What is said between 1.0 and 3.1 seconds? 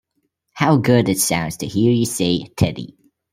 it sounds to hear you say 'Teddy'!